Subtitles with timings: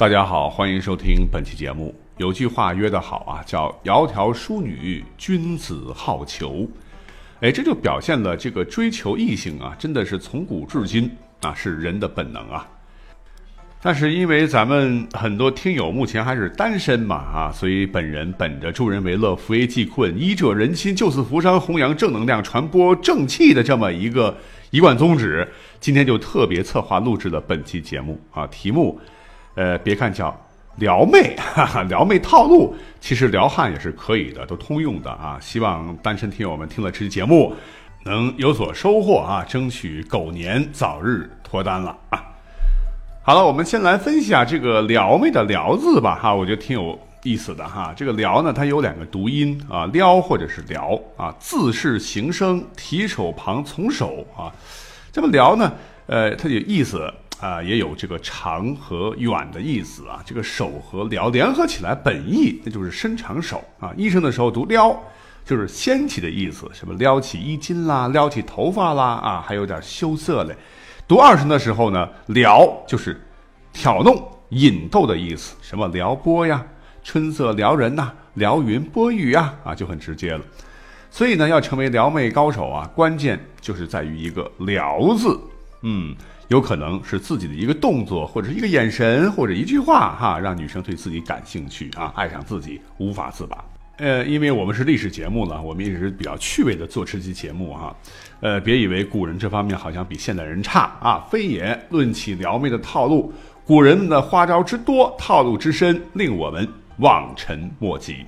[0.00, 1.94] 大家好，欢迎收听本期节目。
[2.16, 6.66] 有句话约得好啊，叫“窈窕淑女，君子好逑”。
[7.42, 11.10] 哎，这就表现了这个追求异性啊，真的是从古至今
[11.42, 12.66] 啊，是人的本能啊。
[13.82, 24.34] 但是因为咱们很多听友目前还是单身嘛啊，所以本人本着助人为乐、扶危济困、医者仁心、救死扶伤、弘扬正能量、传播正气的这么一个
[24.70, 25.46] 一贯宗旨，
[25.78, 28.98] 今天就特别策划录制了本期节目啊，题目。
[29.54, 30.34] 呃，别看叫
[30.76, 35.38] 撩妹， 哈哈，撩妹套路，其实撩汉也是可以的，都通用的啊。
[35.40, 37.54] 希望单身听友们听了这期节目
[38.04, 42.22] 能有所收获啊，争取狗年早日脱单了啊。
[43.22, 47.92] 好了，我们先来分析下这个撩妹的撩字吧哈，我觉得挺有意思的哈。
[47.94, 54.48] 这个撩呢，它有两个读音啊，撩或者是撩啊，字是形声，提手旁从手啊。
[55.12, 55.70] 这么撩呢，
[56.06, 57.12] 呃，它有意思。
[57.40, 60.22] 啊，也有这个长和远的意思啊。
[60.24, 63.92] 这个手和撩联合起来，本意那就是伸长手啊。
[63.96, 64.94] 医生的时候读撩，
[65.44, 70.54] 就是掀起的意思，什么撩起衣襟啦，撩起头发啦啊，还有点羞涩嘞。
[71.08, 73.20] 读二声的时候呢，撩就是
[73.72, 76.64] 挑弄、引逗的意思，什么撩拨呀，
[77.02, 80.40] 春色撩人呐，撩云拨雨呀，啊，就很直接了。
[81.10, 85.40] 所以呢，要成为撩妹高手啊，关键就是在于一个撩字，
[85.82, 86.14] 嗯。
[86.50, 93.64] 有可能是自己的一个动作，或者是一个眼神，或者一句话，哈，让女生对自己感兴趣啊，爱上自己，无法自拔。
[93.98, 97.94] 呃，因为我们是历史节目了，我们一直比较趣味的做这期节目哈。
[98.40, 101.80] 呃，别以为古人这方面好像比现代人差啊，非也。
[101.90, 103.32] 论起撩妹的套路，
[103.64, 106.66] 古人的花招之多，套路之深，令我们
[106.96, 108.24] 望尘莫及。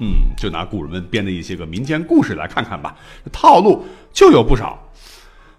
[0.00, 2.96] 嗯，就拿古人们编的一些个民间故事来看看吧，
[3.30, 4.76] 套路就有不少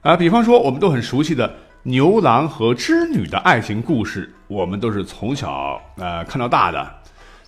[0.01, 0.17] 啊。
[0.17, 1.49] 比方说，我们都很熟悉的。
[1.85, 6.89] 牛郎和织女的爱情故事，我们都是从小呃看到大的。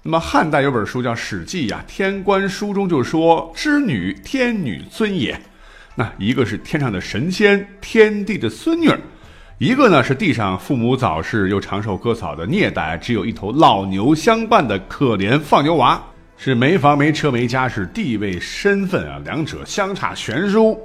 [0.04, 5.40] 那么汉代有本书叫《史记》呀，《天官书》中就说：“织女，天女尊也。”
[5.96, 8.98] 那一个是天上的神仙，天帝的孙女儿；
[9.58, 16.04] 一个呢是地上父母早逝又长寿割草的孽代，只有一头老牛相伴的可怜放牛娃，
[16.36, 20.78] 是没房没车没家世，地位身份啊，两者相差悬殊。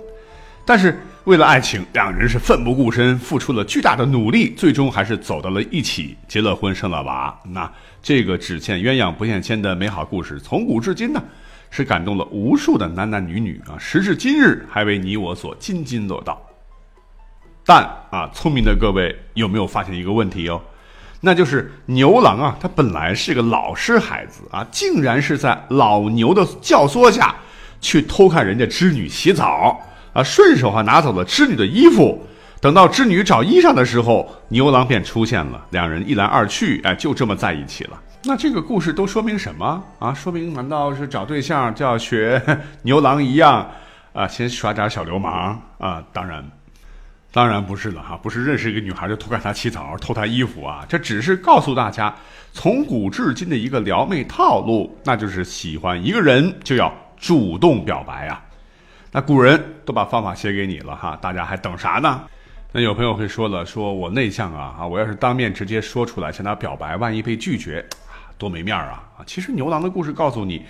[0.65, 7.37] 但是为了爱情，两人是奋不顾身，付出了巨大的努力，最终还是走到了一起，结了婚，生了娃。
[7.45, 7.71] 那
[8.03, 11.23] 这个只羡鸳鸯不羡仙的美好故事，从古至今呢，
[11.71, 16.41] 是感动了无数的男男女女啊，时至今日还为你我所津津乐道。
[17.67, 20.61] 但啊，聪明的各位有没有发现一个问题哦？
[21.21, 27.35] 那就是牛郎啊，他本来是个老实孩子啊，竟然是在老牛的教唆下
[27.81, 29.79] 去偷看人家织女洗澡。
[30.13, 32.21] 啊，顺手还拿走了织女的衣服。
[32.61, 35.65] 等到织女找衣裳的时候，牛郎便出现了。
[35.71, 37.99] 两人一来二去，哎，就这么在一起了。
[38.23, 40.13] 那这个故事都说明什么啊？
[40.13, 42.43] 说明难道是找对象就要学
[42.83, 43.67] 牛郎一样
[44.13, 46.05] 啊，先耍点小流氓啊？
[46.13, 46.45] 当然，
[47.33, 50.85] 当然不是了哈，不是认识一个女孩就偷看她洗澡、偷她衣服啊。
[50.87, 52.15] 这只是告诉大家，
[52.53, 58.43] 从古至今的一个撩妹套路，那就是喜欢一个人就要主动表白啊。
[59.13, 62.23] 那古人都把方法写给你了哈，大家还等啥呢？
[62.73, 67.85] 那有朋友会说了，说我内向啊啊，我要是当面直接说出来向他表白，万一被拒绝，
[68.39, 69.27] 多没面啊啊！
[69.27, 70.65] 其实牛郎的故事告诉你，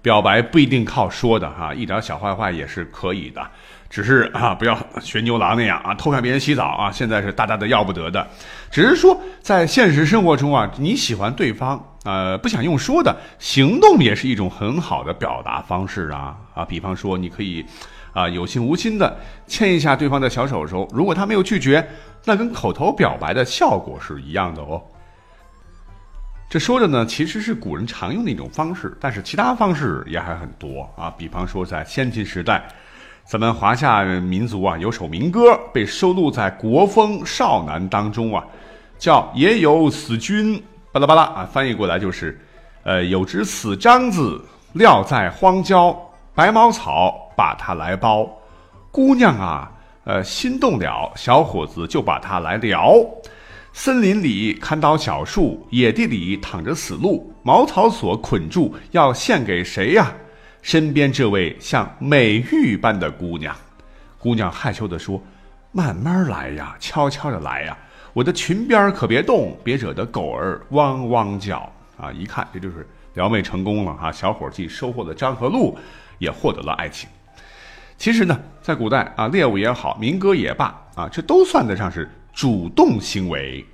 [0.00, 3.44] 表白不一定靠说的哈，一点小坏坏也是可以的。
[3.88, 8.24] 只是啊，不要学牛郎那样啊，偷看别人洗澡啊，现在是大大的要不得的。
[8.70, 16.64] 只是说，在现实生活中啊，你喜欢对方，呃，不想用说的，行动也是一种很好的表达方式啊啊。
[16.64, 17.64] 比方说，你可以
[18.12, 21.86] 啊有心无心的牵一下对方的小手手，如果他没有拒绝，
[22.24, 24.82] 那跟口头表白的效果是一样的哦。
[26.48, 31.12] 这说的呢，其实是古人常用的一种方式，但是其他方式也还很多啊。
[31.16, 32.66] 比方说，在先秦时代。
[33.26, 38.44] 咱们华夏民族啊，有首民歌被收录在《国风·少南》当中啊，
[38.98, 40.58] 叫《也有死君》，
[40.92, 42.36] 巴拉巴拉啊，翻译过来就是，
[42.82, 45.96] 呃，有只死獐子撂在荒郊，
[46.34, 48.28] 白毛草把它来包，
[48.90, 49.70] 姑娘啊，
[50.02, 52.96] 呃，心动了，小伙子就把它来撩。
[53.72, 60.12] 森林里砍倒小树，野地里躺着死鹿，茅草所捆住，要献给谁呀？
[60.60, 63.54] 身边这位像美玉般的姑娘。
[64.18, 65.22] 姑娘害羞地说
[65.70, 67.78] ：“慢慢来呀，悄悄的来呀，
[68.12, 74.10] 我的裙边可别动，别惹得狗儿汪汪叫啊！”一看，这就是撩妹成功了哈。
[74.10, 75.76] 小伙既收获了张和鹿，
[76.18, 77.08] 也获得了爱情。
[77.96, 83.64] 其实呢，在古代啊，猎物也好，民歌也罢啊，这都算得上是主动行为。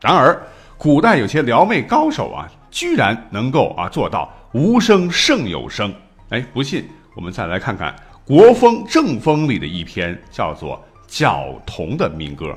[0.00, 0.40] 然而，
[0.76, 5.92] 古代有些撩妹高手啊，居然能够啊做到无声胜有声。
[6.28, 7.94] 哎，不信，我们再来看看。
[8.24, 10.76] 国风正风里的一篇叫做
[11.08, 12.56] 《角童》的民歌。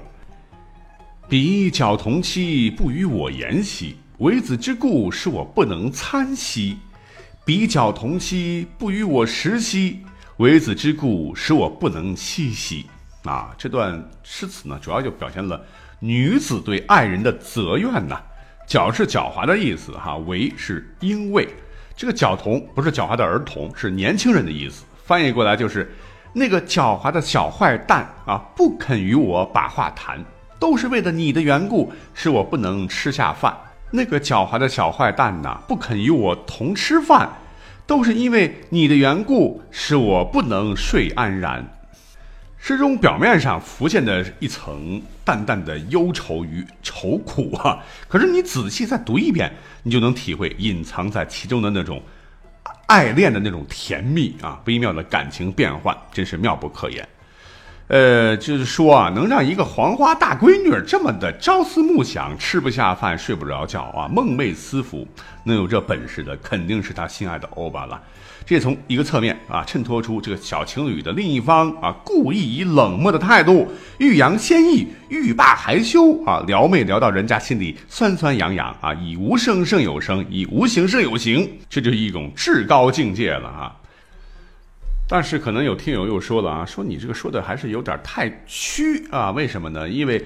[1.33, 6.77] 彼角童妻不与我言兮，为子之故，使我不能参兮；
[7.43, 10.01] 彼角童妻不与我食兮，
[10.37, 12.85] 为子之故，使我不能栖息。
[13.23, 15.59] 啊，这段诗词呢，主要就表现了
[15.99, 18.21] 女子对爱人的责怨呐。
[18.67, 21.49] 狡是狡猾的意思，哈，为是因为。
[21.97, 24.83] 这个狡童不是狡猾的儿童，是年轻人的意思。
[25.03, 25.91] 翻译过来就是，
[26.31, 30.23] 那个狡猾的小坏蛋啊，不肯与我把话谈，
[30.63, 33.53] 都是为了你的缘故，使我不能吃下饭。
[33.91, 37.29] 那个狡猾的小坏蛋呐，不肯与我同吃饭，
[37.85, 41.67] 都是因为你的缘故，使我不能睡安然。
[42.57, 49.51] 诗中表面上浮现的一层淡淡的忧愁与愁苦啊，可是你仔细再读一遍，
[49.83, 52.01] 你就能体会隐藏在其中的那种。
[52.87, 57.05] 爱恋的那种甜蜜啊，微妙的感情变换，真是妙不可言。
[57.89, 65.05] 呃，就是说啊，能让一个黄花大闺女这么的朝思暮想，吃不下饭，睡不着觉啊，梦寐思服，
[65.43, 68.01] 能有这本事的，肯定是他心爱的欧巴了。
[68.45, 73.69] 这从一个侧面啊，衬托出这个小情侣的另一方啊，故意以冷漠的态度
[73.99, 83.75] 欲扬先抑、欲罢还休啊，撩妹撩到人家心里酸酸痒痒啊，以无声胜有声，以无形胜有形，这就是一种至高境界了啊。
[85.07, 89.87] 但是可能有听友又说了啊，说你这个说的还是有点太虚啊，为什么呢？
[89.87, 90.23] 因为，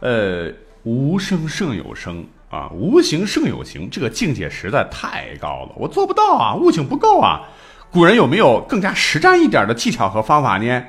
[0.00, 2.24] 呃，无声胜有声。
[2.50, 7.42] 啊，无形胜有形，这个境界实在太高了，我做不到啊，悟性不够啊。
[7.90, 10.84] 古人有没有更加实战一点的技巧和方法呢？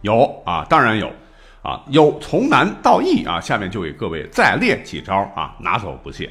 [0.00, 1.12] 有啊，当然有
[1.60, 3.38] 啊，有从难到易啊。
[3.38, 6.30] 下面就给各位再列几招啊，拿走不谢。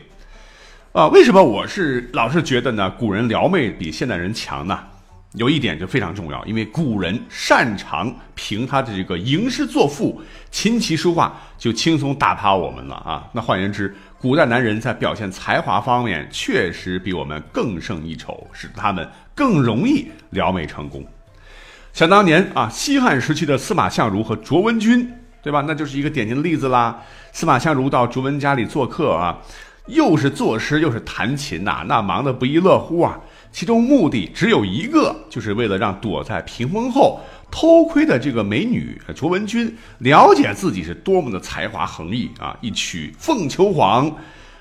[0.92, 2.90] 啊，为什么我是老是觉得呢？
[2.98, 4.80] 古人撩妹比现代人强呢？
[5.38, 10.20] 有一点就非常重要，因为古人擅长凭他的这个吟诗作赋、
[10.50, 13.30] 琴棋书画就轻松打趴我们了啊。
[13.32, 21.06] 那换言之，古代男人在表现才华方面确实比我们更胜一筹，使他们更容易撩妹成功。
[21.94, 25.08] 想当年啊，西汉时期的司马相如和卓文君，
[25.44, 25.64] 对吧？
[25.68, 27.00] 那就是一个典型的例子啦。
[27.32, 29.38] 司马相如到卓文家里做客啊，
[29.86, 33.20] 又是作诗又是弹琴呐，那忙得不亦乐乎啊。
[33.52, 42.56] 其中目的只有一个，就是为了让躲在屏风后偷窥的这个美女卓文君了解自己是多么的才华横溢啊！
[42.62, 44.12] 一曲《凤求凰》，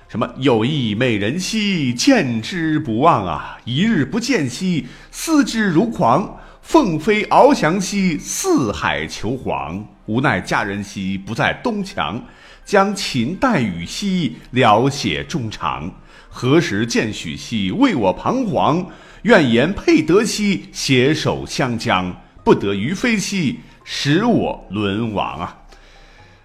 [0.08, 3.58] 什么有意美人兮，见之不忘啊！
[3.64, 6.38] 一日不见兮，思之如狂。
[6.62, 9.86] 凤飞翱翔兮，四海求凰。
[10.06, 12.20] 无奈佳人兮，不在东墙。
[12.64, 15.88] 将琴代语兮，聊写衷肠。
[16.36, 18.84] 何时见许兮，为我彷徨；
[19.22, 22.14] 愿言配得兮，携手相将。
[22.44, 25.56] 不得于飞兮，使我沦亡啊！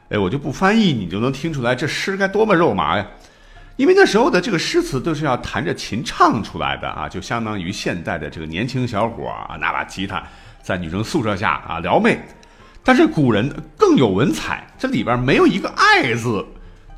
[0.08, 3.06] 哎，我就不翻译，你就能听出来这诗该多么肉麻呀！
[3.76, 10.24] 因为那时候的这个诗词都是要弹着琴唱出来的啊，就相当于现代的这个年轻小伙啊，拿把吉他
[10.64, 12.18] 在女生宿舍下啊撩妹。
[12.82, 16.46] 但是古人更有文采，这里边没有一个“爱”字。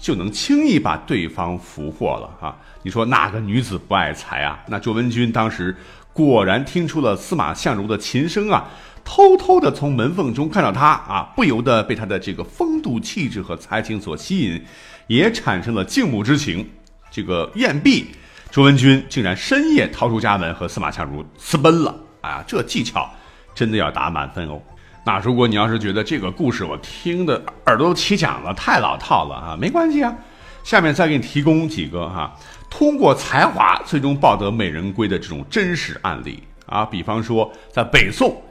[0.04, 2.54] 就能轻易把对方俘获了啊！
[2.82, 4.60] 你说哪个女子不爱财啊？
[4.68, 5.74] 那卓文君当时
[6.12, 8.66] 果然听出了司马相如的琴声啊，
[9.06, 14.62] 偷偷的从门缝中看到他啊，不由得被他的这个风度气质和才情所吸引，
[15.08, 16.70] 也产生了敬慕之情。
[17.10, 18.08] 这个宴毕，
[18.52, 21.96] 卓文君竟然深夜逃出家门和司马相如私奔了。
[22.20, 23.10] 哎呀，这技巧
[23.56, 24.62] 真的要打满分哦！
[25.06, 30.16] 那如果你要是觉得这个故事我听的耳朵都起茧了，太老套了啊，没关系啊，
[30.64, 32.34] 下面再给你提供几个哈，
[32.70, 36.86] 通过才华最终抱得美人归的这种真实案例啊。
[36.86, 38.42] 比方说，在北宋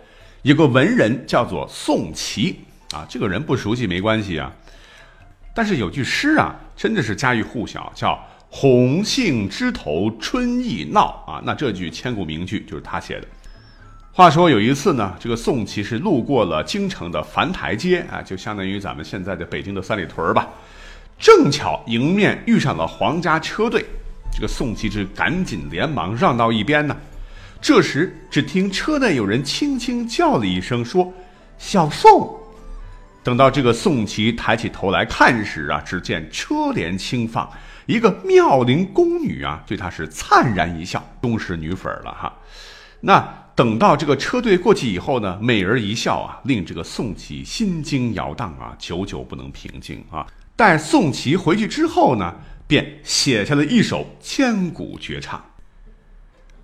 [0.42, 2.60] 有个文人叫做宋祁
[2.92, 4.52] 啊，这个人不熟悉没关系啊，
[5.54, 13.26] 但是有句诗啊，真的是家喻户晓，叫“红杏枝头春意闹”啊，那这句千古名句就是他写的。
[14.14, 20.46] 话说有一次呢，这个宋祁是路过了京城的樊台街啊，就相当于咱们现在的北京的三里屯吧。
[21.18, 23.82] 正巧迎面遇上了皇家车队，
[24.30, 26.94] 这个宋其之赶紧连忙让到一边呢。
[27.58, 31.10] 这时，只听车内有人轻轻叫了一声，说
[31.56, 32.38] ：“小宋。”
[33.24, 37.50] 等到这个宋琦抬起头来看时啊，只见车帘轻放，
[37.86, 42.30] 一个妙龄宫女啊，对他是灿然一笑，终是女粉了哈。
[43.02, 50.26] 那等到这个车队过去以后呢，美人一笑啊，令这个宋琦心惊摇荡啊，久久不能平静啊。
[50.56, 52.34] 待宋琦回去之后呢，
[52.66, 55.44] 便写下了一首千古绝唱：“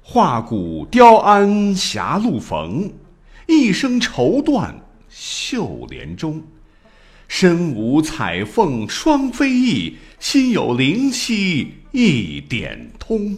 [0.01, 2.93] 画骨雕鞍狭路逢，
[3.47, 4.73] 一生绸缎。”
[5.11, 6.43] 绣帘中，
[7.27, 13.37] 身无彩凤双飞翼，心有灵犀一点通。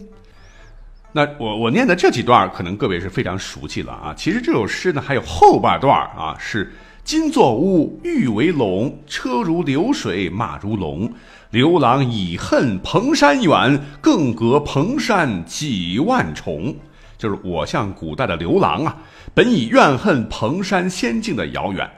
[1.13, 4.13] 那我我念的这几段，可能各位是非常熟悉了啊。
[4.15, 6.71] 其实这首诗呢，还有后半段啊，是
[7.03, 11.11] 金作屋，玉为龙，车如流水马如龙，
[11.49, 16.73] 刘郎已恨蓬山远，更隔蓬山几万重。
[17.17, 18.97] 就是我像古代的刘郎啊，
[19.33, 21.89] 本已怨恨蓬山仙境的遥远，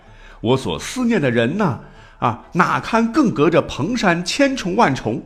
[0.41, 1.79] 我所思念的人呢，
[2.17, 5.21] 啊，哪堪更隔着蓬山千重万重？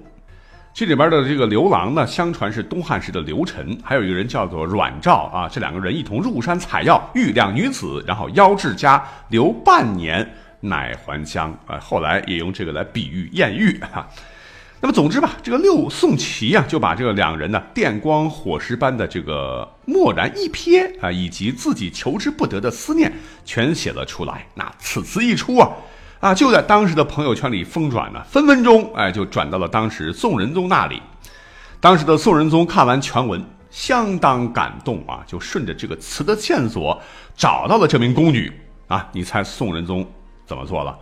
[0.78, 11.80] 这里边的这个刘郎呢，相传是东汉时的刘晨，还有一个人叫做阮肇啊，这两个人一同入山采药，遇两女子，然后邀至家留半年，乃还乡啊。
[11.80, 14.08] 后来也用这个来比喻艳遇哈。
[14.80, 23.12] 那么总之吧，这个六宋祁啊，就把这个两人呢电光火石般的这个蓦然一瞥啊，以及自己求之不得的思念，
[23.44, 24.46] 全写了出来。
[24.54, 25.72] 那此词一出啊，
[26.20, 31.02] 啊，就在当时的朋友圈里疯转呢，分分钟哎就转到了当时宋仁宗那里。
[31.80, 37.00] 当时的宋仁宗看完全文，相当感动啊，就顺着这个词的线索
[37.36, 38.52] 找到了这名宫女
[38.88, 39.08] 啊。
[39.12, 40.06] 你猜宋仁宗
[40.46, 40.98] 怎么做了？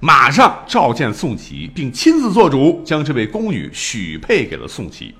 [0.00, 5.14] 马上召见宋琦，并亲自做主，将这位宫女许配给了宋琦。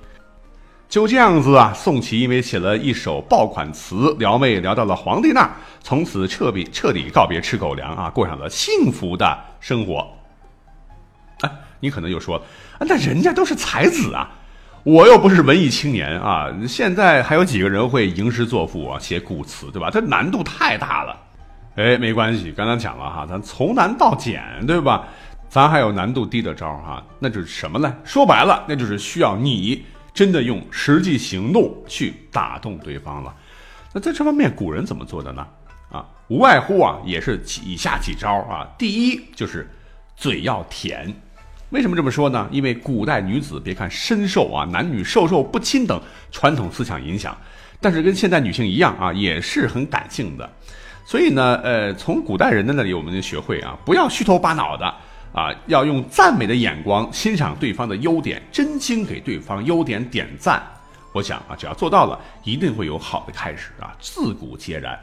[0.89, 5.51] 就这样子啊，宋琦因为写了一首爆款词，撩妹撩到了皇帝那儿，
[5.83, 10.07] 从此彻底彻底告别吃狗粮啊，过上了幸福的生活。
[11.41, 11.51] 哎，
[11.81, 12.45] 你可能又说了，
[12.81, 14.31] 那人家都是才子啊，
[14.85, 19.91] 我又不是文艺青年啊，现在还有几个人会吟诗作赋啊，写古词，对吧？
[19.91, 21.17] 这难度太大了。
[21.75, 25.09] 哎，没关系，刚才讲了哈，咱从难到简，对吧？
[25.49, 27.93] 咱还有难度低的招哈，那就是什么呢？
[28.05, 29.85] 说白了，那就是需要你
[30.15, 33.35] 真的用实际行动去打动对方了。
[33.93, 35.47] 那在这方面，古人怎么做的呢？
[35.91, 38.67] 啊，无外乎啊，也是以下几招啊。
[38.79, 39.69] 第一就是
[40.17, 41.13] 嘴要甜。
[41.71, 42.49] 为什么这么说呢？
[42.53, 47.37] 因为古代女子别看深受啊男女授受不亲等传统思想影响，
[47.81, 50.49] 但是跟现代女性一样啊，也是很感性的。
[51.05, 54.95] 所以呢，呃，从古代人的那里，我们就学会啊，不要虚头巴脑的
[55.35, 60.63] 啊，要用赞美的眼光欣赏对方的优点，真心给对方优点点赞。
[61.13, 64.99] 我想啊，只要做到了，一定会有好的开始啊，自古皆然。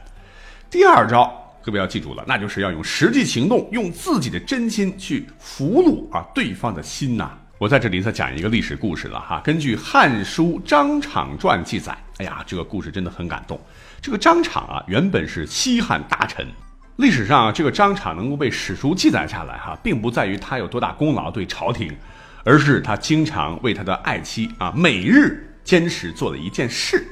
[0.70, 7.38] 第二招，各位要记住了，那就是要用实际行动，用自己的真心去俘虏啊对方的心呐。
[7.58, 13.60] 我在这里再讲一个历史故事了哈，根据《汉书·张敞传》记载，哎呀，这个故事真的很感动。
[14.02, 16.48] 这个张敞啊，原本是西汉大臣。
[17.02, 21.92] 历史上，这个张敞能够被史书记载下来，哈，并不在于他有多大功劳对朝廷，
[22.44, 27.04] 而是他经常为他的爱妻啊，每日坚持做了一件事。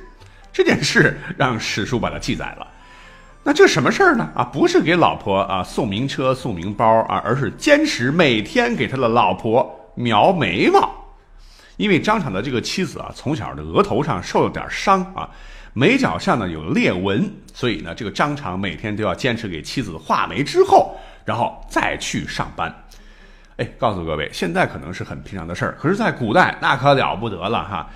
[0.53, 2.67] 这件事让史书把它记载了。
[3.43, 4.29] 那这什么事儿呢？
[4.36, 10.88] 啊，不是给老婆啊送名车、送名包啊，而是坚持每天给他的老婆描眉毛。
[11.77, 15.27] 因为张敞的这个妻子啊，从小的额头上受了点伤啊。
[15.73, 22.73] 眉角上呢有裂纹，所以呢，这个张敞每天都要坚持给妻子画眉之后，然后再去上班。
[23.57, 27.89] 哎，告诉各位，现在可能是很平常的事儿，可是，在古代那可了不得了哈。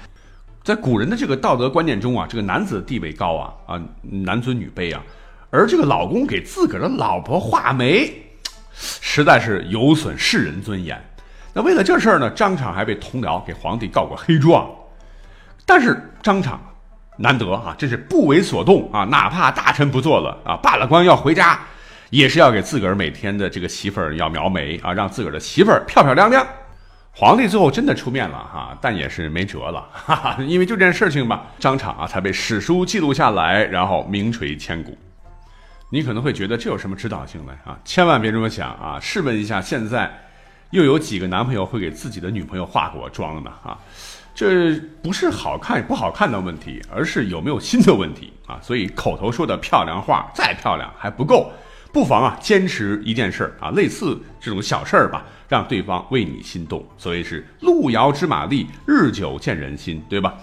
[0.64, 5.02] 在古人的这个道德观念中啊，这个男子地位高啊啊，男尊女卑啊，
[5.50, 8.14] 而这个老公给自个儿的老婆画眉，
[8.74, 11.02] 实在是有损世人尊严。
[11.54, 14.70] 那为了这事儿呢，张敞还被同僚给皇帝告过黑状。
[15.66, 16.62] 但是张敞。
[17.18, 19.04] 难得啊，真是不为所动啊！
[19.06, 21.60] 哪怕大臣不做了啊，罢了官要回家，
[22.10, 26.46] 也是要给自个儿每天的这个媳妇儿要描眉啊，让自个儿的媳妇儿漂漂亮亮。
[27.12, 34.98] 皇帝最后真的出面了哈，但也是没辙了，哈哈，因为就这件事情吧，张敞啊才被史书记录下来，然后名垂千古。
[35.92, 37.54] 你可能会觉得这有什么指导性呢？
[37.64, 37.78] 啊？
[37.86, 38.98] 千万别这么想啊！
[39.00, 40.12] 试问一下，现在
[40.72, 43.52] 又有几个男朋友会给自己的女朋友化过妆呢？
[43.64, 43.78] 啊？
[44.36, 48.60] 这不是好看不好看的问题，而是有没有心的问题啊！
[48.62, 51.52] 所以口头说的漂亮话再漂亮还不够，
[51.92, 56.84] 不妨啊坚持一件事儿啊，类似这种小事儿吧，让对方为你心动。
[56.98, 60.34] 所谓是路遥知马力，日久见人心，对吧？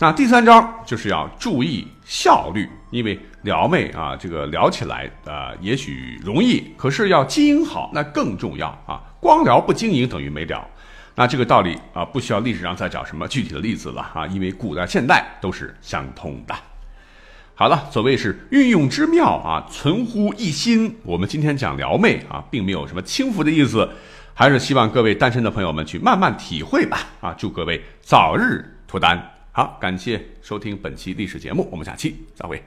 [0.00, 9.00] 那第三招就是要注意效率，因为撩妹啊，这个聊起来啊，也许容易，可是要经营好那更重要啊。
[9.20, 10.68] 光聊不经营等于没聊。
[11.14, 16.54] 那这个道理啊，不需要历史上再找什么具体的例子了啊，因为古代现代都是相通的。
[17.54, 20.96] 好了，所谓是运用之妙啊，存乎一心。
[21.02, 23.88] 我们今天讲撩妹啊，并没有什么轻浮的意思，
[24.32, 26.98] 还是希望各位单身的朋友们去慢慢体会吧。
[27.20, 29.22] 啊，祝各位早日脱单。
[29.52, 32.62] 好，感谢收听本期历史节目，我们下期再会。